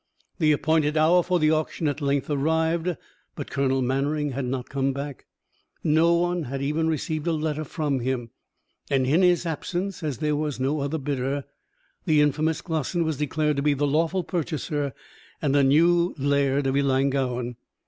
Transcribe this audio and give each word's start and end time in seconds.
The 0.39 0.51
appointed 0.51 0.97
hour 0.97 1.21
for 1.21 1.37
the 1.37 1.51
auction 1.51 1.87
at 1.87 2.01
length 2.01 2.27
arrived, 2.27 2.97
but 3.35 3.51
Colonel 3.51 3.83
Mannering 3.83 4.31
had 4.31 4.45
not 4.45 4.67
come 4.67 4.93
back. 4.93 5.27
No 5.83 6.15
one 6.15 6.45
had 6.45 6.59
even 6.59 6.87
received 6.87 7.27
a 7.27 7.31
letter 7.31 7.63
from 7.63 7.99
him; 7.99 8.31
and 8.89 9.05
in 9.05 9.21
his 9.21 9.45
absence, 9.45 10.01
as 10.01 10.17
there 10.17 10.35
was 10.35 10.59
no 10.59 10.79
other 10.79 10.97
bidder, 10.97 11.43
the 12.05 12.19
infamous 12.19 12.63
Glossin 12.63 13.03
was 13.03 13.17
declared 13.17 13.57
to 13.57 13.61
be 13.61 13.75
the 13.75 13.85
lawful 13.85 14.23
purchaser, 14.23 14.95
and 15.39 15.55
a 15.55 15.61
new 15.61 16.15
Laird 16.17 16.65
of 16.65 16.75
Ellangowan. 16.75 17.57